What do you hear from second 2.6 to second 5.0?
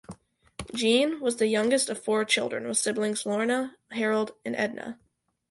with siblings Lorna, Harold and Edna.